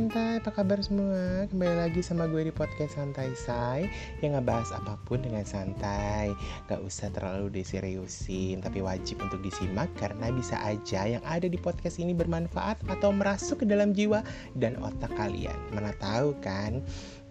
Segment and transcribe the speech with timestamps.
[0.00, 1.44] santai, apa kabar semua?
[1.52, 3.84] Kembali lagi sama gue di podcast Santai Say
[4.24, 6.32] Yang ngebahas apa pun dengan santai
[6.72, 12.00] Gak usah terlalu diseriusin Tapi wajib untuk disimak Karena bisa aja yang ada di podcast
[12.00, 14.24] ini bermanfaat Atau merasuk ke dalam jiwa
[14.56, 16.80] dan otak kalian Mana tahu kan?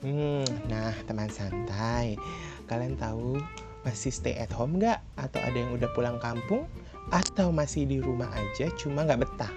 [0.06, 2.22] Hmm, nah teman santai
[2.70, 3.42] Kalian tahu
[3.82, 5.02] masih stay at home gak?
[5.18, 6.70] Atau ada yang udah pulang kampung?
[7.10, 9.54] Atau masih di rumah aja cuma gak betah?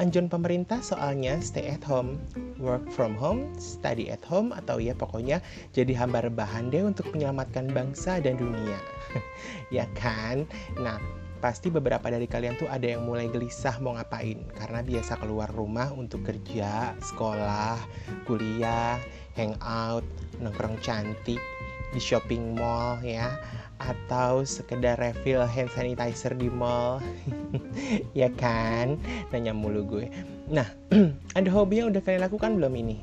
[0.00, 2.16] Anjuran pemerintah soalnya stay at home,
[2.56, 5.44] work from home, study at home, atau ya pokoknya
[5.76, 8.80] jadi hamba rebahan deh untuk menyelamatkan bangsa dan dunia.
[9.76, 10.48] ya kan?
[10.80, 10.96] Nah,
[11.42, 15.90] pasti beberapa dari kalian tuh ada yang mulai gelisah mau ngapain karena biasa keluar rumah
[15.90, 17.76] untuk kerja, sekolah,
[18.24, 18.96] kuliah,
[19.34, 20.06] hangout,
[20.38, 21.42] nongkrong cantik
[21.92, 23.36] di shopping mall ya
[23.82, 26.98] atau sekedar refill hand sanitizer di mall.
[28.16, 28.96] Ya kan?
[29.32, 30.06] Nanya mulu gue.
[30.48, 30.68] Nah
[31.38, 32.96] ada hobi yang udah kalian lakukan belum ini?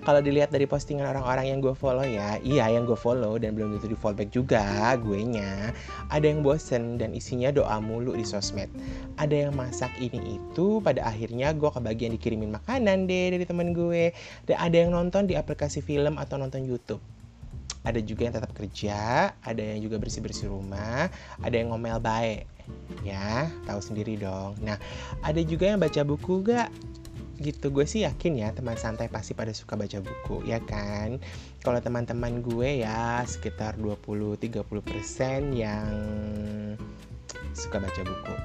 [0.00, 3.76] Kalau dilihat dari postingan orang-orang yang gue follow ya iya yang gue follow dan belum
[3.76, 5.76] tentu di follow back juga gue nya
[6.08, 8.72] ada yang bosen dan isinya doa mulu di sosmed.
[9.20, 14.16] Ada yang masak ini itu pada akhirnya gue kebagian dikirimin makanan deh dari temen gue.
[14.48, 17.19] Dan ada yang nonton di aplikasi film atau nonton YouTube
[17.84, 21.08] ada juga yang tetap kerja, ada yang juga bersih-bersih rumah,
[21.40, 22.44] ada yang ngomel baik.
[23.02, 24.54] Ya, tahu sendiri dong.
[24.62, 24.78] Nah,
[25.26, 26.70] ada juga yang baca buku gak?
[27.40, 31.16] gitu gue sih yakin ya teman santai pasti pada suka baca buku ya kan
[31.64, 35.88] kalau teman-teman gue ya sekitar 20-30% yang
[37.56, 38.36] suka baca buku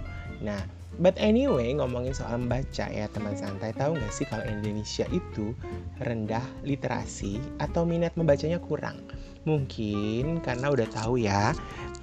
[0.48, 0.64] nah
[0.96, 5.52] But anyway, ngomongin soal membaca ya teman santai, tahu nggak sih kalau Indonesia itu
[6.00, 9.04] rendah literasi atau minat membacanya kurang?
[9.44, 11.52] Mungkin karena udah tahu ya,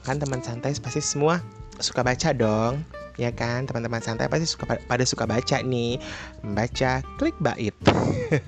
[0.04, 1.40] kan teman santai pasti semua
[1.80, 2.84] suka baca dong,
[3.16, 3.64] ya kan?
[3.64, 5.96] Teman-teman santai pasti suka pada suka baca nih,
[6.44, 7.74] membaca klik bait.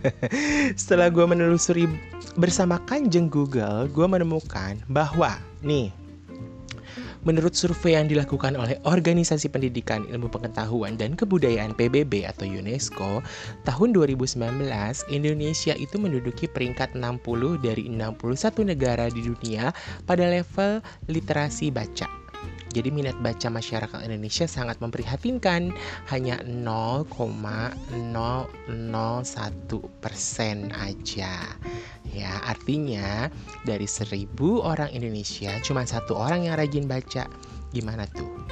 [0.80, 1.88] Setelah gue menelusuri
[2.36, 6.03] bersama kanjeng Google, gue menemukan bahwa nih
[7.24, 13.24] Menurut survei yang dilakukan oleh Organisasi Pendidikan Ilmu Pengetahuan dan Kebudayaan PBB atau UNESCO,
[13.64, 14.36] tahun 2019
[15.08, 19.72] Indonesia itu menduduki peringkat 60 dari 61 negara di dunia
[20.04, 22.23] pada level literasi baca.
[22.74, 25.70] Jadi minat baca masyarakat Indonesia sangat memprihatinkan,
[26.10, 27.78] hanya 0,001
[30.02, 31.54] persen aja.
[32.10, 33.30] Ya, artinya
[33.62, 37.30] dari seribu orang Indonesia cuma satu orang yang rajin baca.
[37.70, 38.42] Gimana tuh?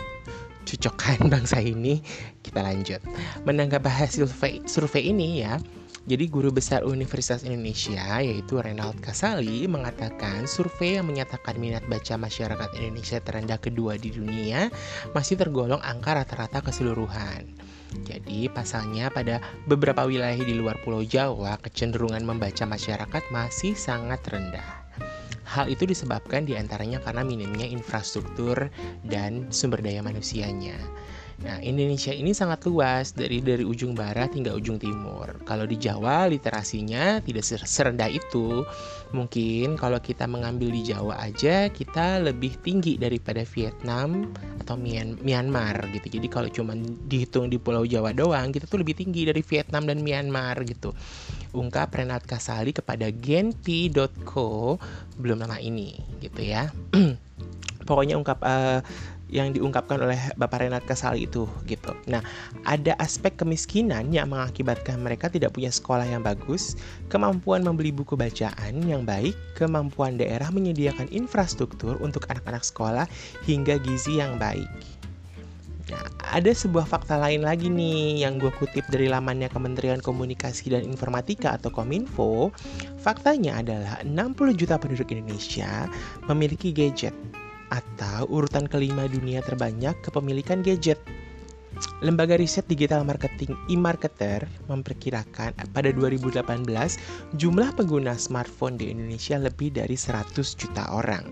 [0.70, 1.98] Cocokkan bangsa ini?
[2.46, 3.02] Kita lanjut.
[3.42, 4.30] Menanggapi hasil
[4.70, 5.58] survei ini ya,
[6.02, 12.70] jadi guru besar Universitas Indonesia yaitu Renald Kasali mengatakan survei yang menyatakan minat baca masyarakat
[12.74, 14.66] Indonesia terendah kedua di dunia
[15.14, 17.46] masih tergolong angka rata-rata keseluruhan.
[18.02, 19.38] Jadi pasalnya pada
[19.70, 24.82] beberapa wilayah di luar Pulau Jawa kecenderungan membaca masyarakat masih sangat rendah.
[25.46, 28.72] Hal itu disebabkan di antaranya karena minimnya infrastruktur
[29.04, 30.80] dan sumber daya manusianya.
[31.42, 35.42] Nah, Indonesia ini sangat luas dari dari ujung barat hingga ujung timur.
[35.42, 38.62] Kalau di Jawa literasinya tidak serendah itu.
[39.10, 44.30] Mungkin kalau kita mengambil di Jawa aja kita lebih tinggi daripada Vietnam
[44.62, 44.78] atau
[45.20, 46.16] Myanmar gitu.
[46.16, 46.78] Jadi kalau cuma
[47.10, 50.94] dihitung di Pulau Jawa doang, kita tuh lebih tinggi dari Vietnam dan Myanmar gitu.
[51.52, 54.78] Ungkap Renat Kasali kepada genpi.co
[55.18, 56.70] belum lama ini gitu ya.
[57.88, 58.78] Pokoknya ungkap uh,
[59.32, 61.96] yang diungkapkan oleh Bapak Renat Kasali itu gitu.
[62.06, 62.20] Nah,
[62.68, 66.76] ada aspek kemiskinan yang mengakibatkan mereka tidak punya sekolah yang bagus,
[67.08, 73.08] kemampuan membeli buku bacaan yang baik, kemampuan daerah menyediakan infrastruktur untuk anak-anak sekolah
[73.48, 74.68] hingga gizi yang baik.
[75.90, 76.06] Nah,
[76.38, 81.58] ada sebuah fakta lain lagi nih yang gue kutip dari lamannya Kementerian Komunikasi dan Informatika
[81.58, 82.54] atau Kominfo.
[83.02, 85.90] Faktanya adalah 60 juta penduduk Indonesia
[86.30, 87.12] memiliki gadget
[87.72, 91.00] atau urutan kelima dunia terbanyak kepemilikan gadget.
[92.04, 96.44] Lembaga riset digital marketing eMarketer memperkirakan pada 2018
[97.40, 101.24] jumlah pengguna smartphone di Indonesia lebih dari 100 juta orang.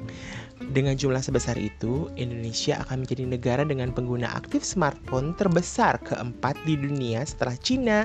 [0.72, 6.76] Dengan jumlah sebesar itu, Indonesia akan menjadi negara dengan pengguna aktif smartphone terbesar keempat di
[6.76, 7.96] dunia setelah China,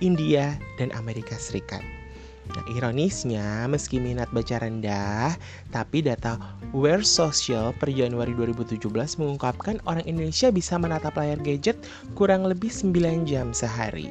[0.00, 2.01] India, dan Amerika Serikat.
[2.50, 5.38] Nah, ironisnya, meski minat baca rendah,
[5.70, 6.34] tapi data
[6.74, 8.82] Wear Social per Januari 2017
[9.22, 11.78] mengungkapkan orang Indonesia bisa menatap layar gadget
[12.18, 14.10] kurang lebih 9 jam sehari.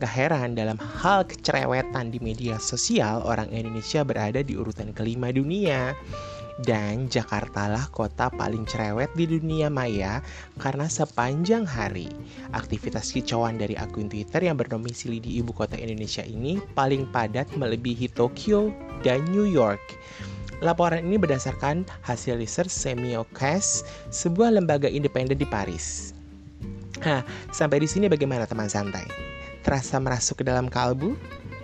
[0.00, 5.94] Gak heran dalam hal kecerewetan di media sosial, orang Indonesia berada di urutan kelima dunia.
[6.62, 10.22] Dan Jakarta lah kota paling cerewet di dunia maya
[10.62, 12.06] karena sepanjang hari
[12.54, 18.06] aktivitas kicauan dari akun Twitter yang berdomisili di ibu kota Indonesia ini paling padat melebihi
[18.14, 18.70] Tokyo
[19.02, 19.82] dan New York.
[20.62, 23.82] Laporan ini berdasarkan hasil research Semiocast,
[24.14, 26.14] sebuah lembaga independen di Paris.
[27.02, 29.04] Nah, sampai di sini bagaimana teman santai?
[29.66, 31.18] Terasa merasuk ke dalam kalbu?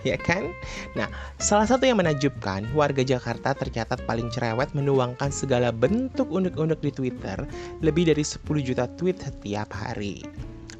[0.08, 0.52] Ya kan?
[0.97, 6.91] Nah, salah satu yang menajubkan, warga Jakarta tercatat paling cerewet menuangkan segala bentuk unik-unik di
[6.93, 7.38] Twitter,
[7.85, 10.25] lebih dari 10 juta tweet setiap hari.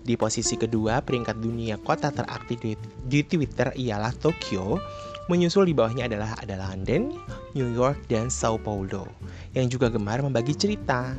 [0.01, 2.73] Di posisi kedua, peringkat dunia kota teraktif di,
[3.05, 4.81] di Twitter ialah Tokyo,
[5.31, 7.15] menyusul di bawahnya adalah ada London,
[7.55, 9.07] New York, dan Sao Paulo,
[9.55, 11.15] yang juga gemar membagi cerita.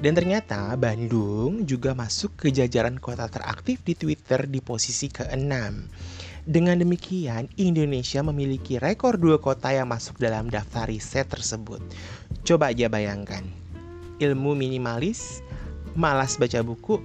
[0.00, 5.52] Dan ternyata Bandung juga masuk ke jajaran kota teraktif di Twitter di posisi ke-6.
[6.44, 11.80] Dengan demikian, Indonesia memiliki rekor dua kota yang masuk dalam daftar riset tersebut.
[12.44, 13.40] Coba aja bayangkan,
[14.20, 15.40] ilmu minimalis,
[15.96, 17.00] malas baca buku,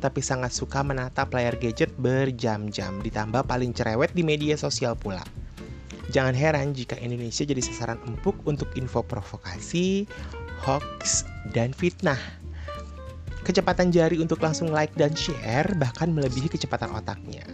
[0.00, 5.28] tapi sangat suka menatap layar gadget berjam-jam, ditambah paling cerewet di media sosial pula.
[6.08, 10.08] Jangan heran jika Indonesia jadi sasaran empuk untuk info provokasi,
[10.64, 12.16] hoax, dan fitnah.
[13.44, 17.44] Kecepatan jari untuk langsung like dan share bahkan melebihi kecepatan otaknya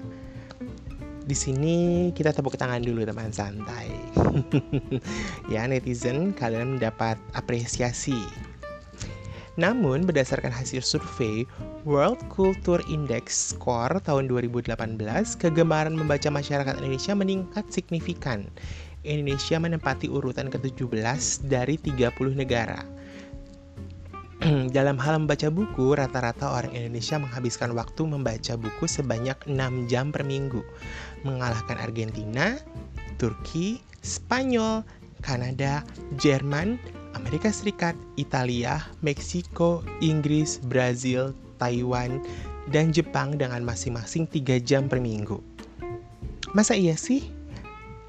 [1.27, 1.77] di sini
[2.15, 3.91] kita tepuk tangan dulu teman santai.
[5.53, 8.15] ya netizen, kalian mendapat apresiasi.
[9.59, 11.49] Namun berdasarkan hasil survei
[11.83, 14.71] World Culture Index Score tahun 2018,
[15.41, 18.47] kegemaran membaca masyarakat Indonesia meningkat signifikan.
[19.03, 22.85] Indonesia menempati urutan ke-17 dari 30 negara.
[24.77, 30.29] Dalam hal membaca buku, rata-rata orang Indonesia menghabiskan waktu membaca buku sebanyak 6 jam per
[30.29, 30.61] minggu,
[31.27, 32.55] mengalahkan Argentina,
[33.19, 34.87] Turki, Spanyol,
[35.27, 35.83] Kanada,
[36.23, 36.79] Jerman,
[37.19, 42.23] Amerika Serikat, Italia, Meksiko, Inggris, Brazil, Taiwan,
[42.71, 45.43] dan Jepang dengan masing-masing 3 jam per minggu.
[46.55, 47.27] Masa iya sih?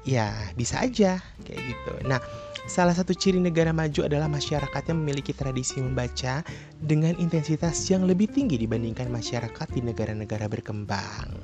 [0.06, 1.92] Ya, bisa aja kayak gitu.
[2.06, 2.22] Nah,
[2.68, 6.44] Salah satu ciri negara maju adalah masyarakatnya memiliki tradisi membaca
[6.76, 11.37] dengan intensitas yang lebih tinggi dibandingkan masyarakat di negara-negara berkembang.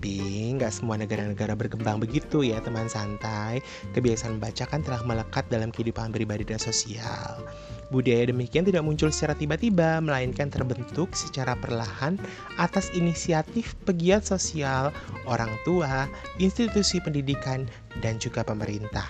[0.00, 3.60] Tapi nggak semua negara-negara berkembang begitu ya teman santai.
[3.92, 7.44] Kebiasaan membaca kan telah melekat dalam kehidupan pribadi dan sosial.
[7.92, 12.16] Budaya demikian tidak muncul secara tiba-tiba, melainkan terbentuk secara perlahan
[12.56, 14.88] atas inisiatif pegiat sosial,
[15.28, 16.08] orang tua,
[16.40, 17.68] institusi pendidikan,
[18.00, 19.04] dan juga pemerintah.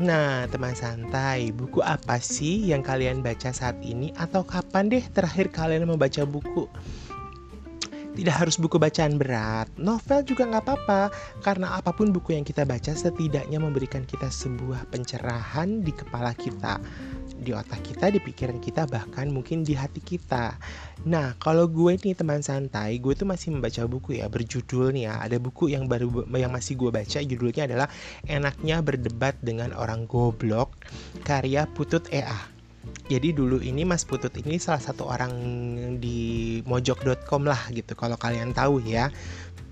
[0.00, 5.52] Nah, teman santai, buku apa sih yang kalian baca saat ini atau kapan deh terakhir
[5.52, 6.64] kalian membaca buku?
[8.12, 11.02] Tidak harus buku bacaan berat, novel juga nggak apa-apa,
[11.40, 16.76] karena apa pun buku yang kita baca setidaknya memberikan kita sebuah pencerahan di kepala kita
[17.42, 20.54] di otak kita, di pikiran kita, bahkan mungkin di hati kita.
[21.10, 25.14] Nah, kalau gue nih teman santai, gue tuh masih membaca buku ya berjudul nih ya.
[25.18, 27.90] Ada buku yang baru yang masih gue baca, judulnya adalah
[28.30, 30.78] Enaknya Berdebat dengan Orang Goblok,
[31.26, 32.51] karya Putut EA.
[33.10, 35.32] Jadi dulu ini Mas Putut ini salah satu orang
[36.00, 39.12] di mojok.com lah gitu kalau kalian tahu ya.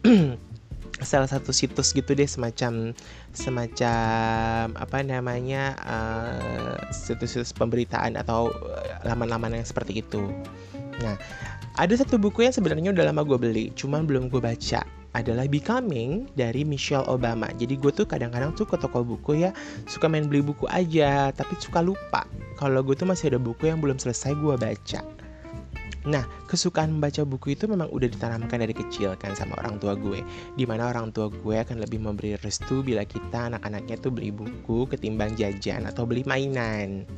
[1.01, 2.93] salah satu situs gitu deh semacam
[3.33, 10.29] semacam apa namanya uh, situs-situs pemberitaan atau eh, laman-laman yang seperti itu.
[11.01, 11.17] Nah,
[11.81, 14.85] ada satu buku yang sebenarnya udah lama gue beli, cuman belum gue baca
[15.17, 17.49] adalah Becoming dari Michelle Obama.
[17.57, 19.51] Jadi gue tuh kadang-kadang tuh ke toko buku ya
[19.89, 22.29] suka main beli buku aja, tapi suka lupa
[22.61, 25.01] kalau gue tuh masih ada buku yang belum selesai gue baca.
[26.09, 30.21] Nah, kesukaan membaca buku itu memang udah ditanamkan dari kecil kan sama orang tua gue.
[30.57, 34.89] Di mana orang tua gue akan lebih memberi restu bila kita anak-anaknya tuh beli buku
[34.89, 37.09] ketimbang jajan atau beli mainan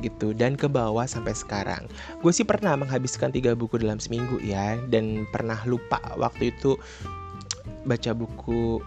[0.00, 1.86] gitu dan ke bawah sampai sekarang.
[2.22, 6.78] Gue sih pernah menghabiskan tiga buku dalam seminggu ya dan pernah lupa waktu itu
[7.84, 8.78] baca buku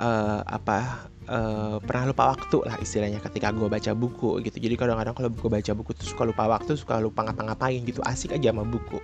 [0.00, 4.56] uh, apa uh, pernah lupa waktu lah istilahnya ketika gue baca buku gitu.
[4.58, 8.00] Jadi kadang-kadang kalau gue baca buku tuh suka lupa waktu suka lupa ngapa-ngapain gitu.
[8.02, 8.98] Asik aja sama buku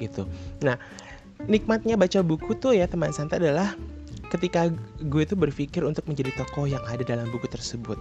[0.00, 0.24] gitu.
[0.64, 0.80] Nah
[1.46, 3.76] nikmatnya baca buku tuh ya teman santai adalah
[4.28, 4.68] ketika
[5.00, 7.96] gue tuh berpikir untuk menjadi tokoh yang ada dalam buku tersebut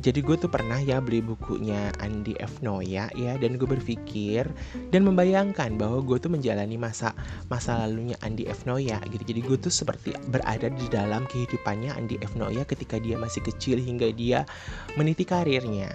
[0.00, 2.64] jadi gue tuh pernah ya beli bukunya Andi F.
[2.64, 4.48] Noya ya dan gue berpikir
[4.88, 7.12] dan membayangkan bahwa gue tuh menjalani masa
[7.52, 8.64] masa lalunya Andi F.
[8.64, 9.20] Noya gitu.
[9.20, 12.32] Jadi gue tuh seperti berada di dalam kehidupannya Andi F.
[12.40, 14.48] Noya ketika dia masih kecil hingga dia
[14.96, 15.92] meniti karirnya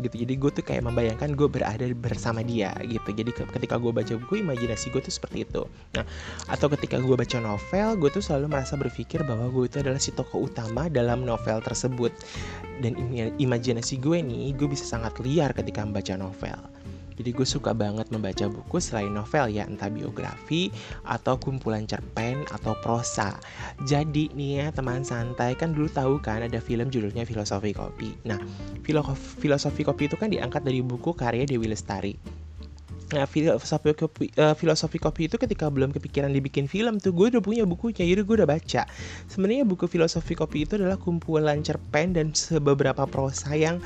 [0.00, 0.26] gitu.
[0.26, 3.08] Jadi gue tuh kayak membayangkan gue berada bersama dia gitu.
[3.12, 5.64] Jadi ketika gue baca buku imajinasi gue tuh seperti itu.
[5.96, 6.04] Nah
[6.52, 10.12] atau ketika gue baca novel gue tuh selalu merasa berpikir bahwa gue itu adalah si
[10.12, 12.12] tokoh utama dalam novel tersebut.
[12.84, 12.92] Dan
[13.40, 16.75] imajinasi gue nih gue bisa sangat liar ketika membaca novel
[17.16, 20.68] jadi gue suka banget membaca buku selain novel ya, entah biografi
[21.08, 23.40] atau kumpulan cerpen atau prosa.
[23.88, 28.12] Jadi nih ya teman santai kan dulu tahu kan ada film judulnya Filosofi Kopi.
[28.28, 28.36] Nah,
[29.40, 32.36] Filosofi Kopi itu kan diangkat dari buku karya Dewi Lestari.
[33.06, 37.38] Nah, filosofi kopi, uh, filosofi kopi itu ketika belum kepikiran dibikin film tuh, gue udah
[37.38, 38.82] punya bukunya, jadi gue udah baca.
[39.30, 43.78] Sebenarnya buku filosofi kopi itu adalah kumpulan cerpen dan beberapa prosa yang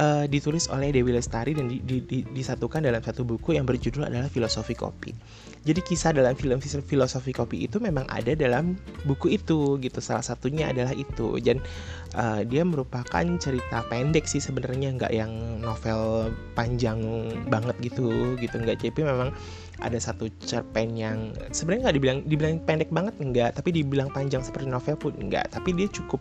[0.00, 4.08] uh, ditulis oleh Dewi Lestari dan di, di, di, disatukan dalam satu buku yang berjudul
[4.08, 5.12] adalah Filosofi Kopi.
[5.60, 10.00] Jadi kisah dalam film Filosofi Kopi itu memang ada dalam buku itu gitu.
[10.00, 11.60] Salah satunya adalah itu dan
[12.16, 16.98] uh, dia merupakan cerita pendek sih sebenarnya nggak yang novel panjang
[17.52, 19.30] banget gitu gitu nggak tapi memang
[19.80, 24.68] ada satu cerpen yang sebenarnya nggak dibilang dibilang pendek banget enggak tapi dibilang panjang seperti
[24.68, 26.20] novel pun enggak tapi dia cukup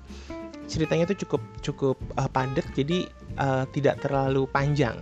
[0.69, 3.09] ceritanya itu cukup cukup uh, padat jadi
[3.41, 4.95] uh, tidak terlalu panjang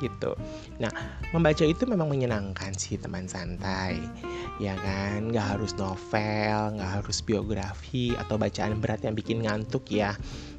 [0.00, 0.32] gitu.
[0.80, 0.88] Nah,
[1.30, 4.00] membaca itu memang menyenangkan sih teman santai,
[4.56, 5.28] ya kan?
[5.28, 10.16] Nggak harus novel, nggak harus biografi atau bacaan berat yang bikin ngantuk ya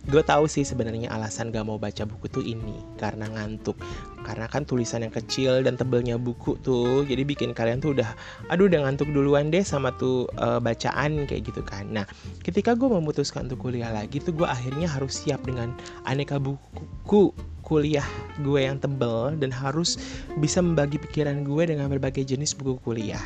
[0.10, 3.77] gue tahu sih sebenarnya alasan gak mau baca buku tuh ini karena ngantuk.
[4.22, 8.10] Karena kan tulisan yang kecil dan tebelnya buku tuh jadi bikin kalian tuh udah
[8.50, 11.89] aduh udah ngantuk duluan deh sama tuh uh, bacaan kayak gitu kan.
[11.89, 12.05] Nah
[12.41, 15.74] ketika gue memutuskan untuk kuliah lagi tuh gue akhirnya harus siap dengan
[16.05, 17.34] aneka buku
[17.65, 18.05] kuliah
[18.41, 19.96] gue yang tebel dan harus
[20.38, 23.22] bisa membagi pikiran gue dengan berbagai jenis buku kuliah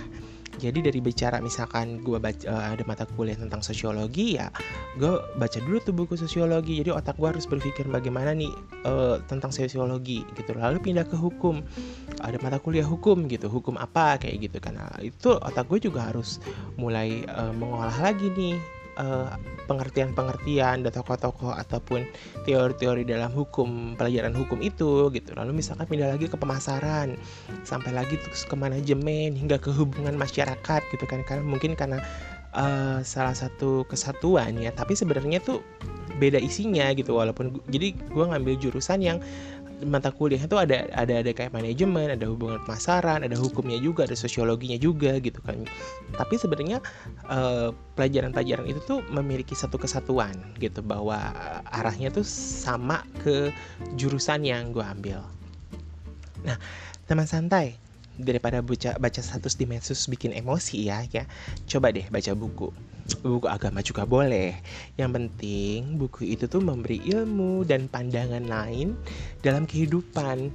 [0.59, 4.51] jadi dari bicara misalkan gue baca uh, ada mata kuliah tentang sosiologi ya
[4.95, 6.79] gue baca dulu tuh buku sosiologi.
[6.79, 8.51] Jadi otak gue harus berpikir bagaimana nih
[8.87, 10.55] uh, tentang sosiologi gitu.
[10.55, 11.61] Lalu pindah ke hukum.
[12.23, 16.39] Ada mata kuliah hukum gitu hukum apa kayak gitu karena itu otak gue juga harus
[16.79, 18.55] mulai uh, mengolah lagi nih
[19.65, 22.05] pengertian-pengertian dan tokoh-tokoh ataupun
[22.45, 25.33] teori-teori dalam hukum pelajaran hukum itu gitu.
[25.33, 27.17] Lalu misalkan pindah lagi ke pemasaran
[27.65, 31.25] sampai lagi terus ke manajemen hingga ke hubungan masyarakat gitu kan.
[31.25, 31.99] Karena mungkin karena
[32.53, 34.71] uh, salah satu kesatuan ya.
[34.71, 35.65] Tapi sebenarnya tuh
[36.21, 37.17] beda isinya gitu.
[37.17, 39.17] Walaupun jadi gue ngambil jurusan yang
[39.83, 44.15] mata kuliah itu ada ada ada kayak manajemen, ada hubungan pemasaran, ada hukumnya juga, ada
[44.15, 45.67] sosiologinya juga gitu kan.
[46.15, 46.79] Tapi sebenarnya
[47.27, 51.19] uh, pelajaran-pelajaran itu tuh memiliki satu kesatuan gitu bahwa
[51.75, 53.51] arahnya tuh sama ke
[53.99, 55.19] jurusan yang gue ambil.
[56.45, 56.55] Nah,
[57.09, 57.75] teman santai,
[58.15, 61.27] daripada baca baca status di medsos bikin emosi ya ya
[61.67, 62.71] coba deh baca buku
[63.21, 64.57] buku agama juga boleh.
[64.97, 68.97] Yang penting buku itu tuh memberi ilmu dan pandangan lain
[69.45, 70.49] dalam kehidupan.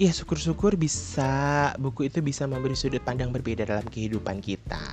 [0.00, 4.89] Ya syukur-syukur bisa buku itu bisa memberi sudut pandang berbeda dalam kehidupan kita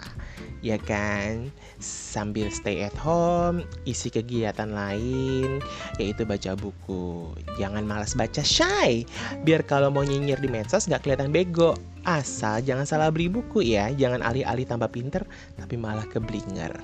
[0.68, 1.48] ya kan?
[1.80, 5.64] Sambil stay at home isi kegiatan lain
[5.96, 7.32] yaitu baca buku.
[7.56, 9.08] Jangan malas baca shy.
[9.48, 11.78] Biar kalau mau nyinyir di medsos nggak kelihatan bego.
[12.04, 13.88] Asal jangan salah beli buku ya.
[13.96, 15.24] Jangan alih-alih tambah pinter
[15.56, 16.76] tapi malah keblinger.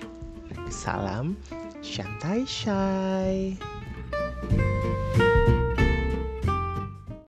[0.71, 1.35] Salam
[1.83, 3.59] shantai shy